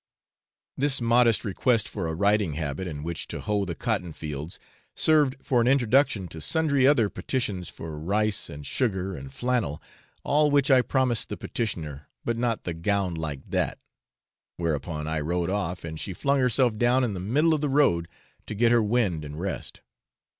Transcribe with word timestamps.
This 0.75 0.99
modest 0.99 1.45
request 1.45 1.87
for 1.87 2.07
a 2.07 2.15
riding 2.15 2.53
habit 2.53 2.87
in 2.87 3.03
which 3.03 3.27
to 3.27 3.39
hoe 3.39 3.65
the 3.65 3.75
cotton 3.75 4.13
fields 4.13 4.57
served 4.95 5.35
for 5.43 5.61
an 5.61 5.67
introduction 5.67 6.27
to 6.29 6.41
sundry 6.41 6.87
other 6.87 7.07
petitions 7.07 7.69
for 7.69 7.99
rice 7.99 8.49
and 8.49 8.65
sugar 8.65 9.15
and 9.15 9.31
flannel, 9.31 9.79
all 10.23 10.49
which 10.49 10.71
I 10.71 10.81
promised 10.81 11.29
the 11.29 11.37
petitioner, 11.37 12.09
but 12.25 12.35
not 12.35 12.63
the 12.63 12.73
'gown 12.73 13.13
like 13.13 13.47
dat;' 13.47 13.77
whereupon 14.57 15.07
I 15.07 15.19
rode 15.19 15.51
off, 15.51 15.85
and 15.85 15.99
she 15.99 16.13
flung 16.13 16.39
herself 16.39 16.77
down 16.79 17.03
in 17.03 17.13
the 17.13 17.19
middle 17.19 17.53
of 17.53 17.61
the 17.61 17.69
road 17.69 18.07
to 18.47 18.55
get 18.55 18.71
her 18.71 18.81
wind 18.81 19.23
and 19.23 19.39
rest. 19.39 19.81